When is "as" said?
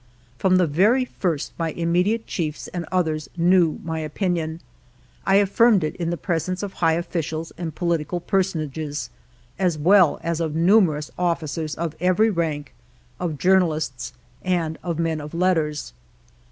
9.59-9.77, 10.23-10.39